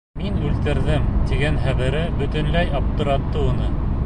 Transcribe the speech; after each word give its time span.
«Мин 0.19 0.37
үлтерҙем» 0.47 1.05
тигән 1.33 1.59
хәбәре 1.67 2.01
бөтөнләй 2.23 2.75
аптыратты 2.81 3.47
уны. 3.53 3.71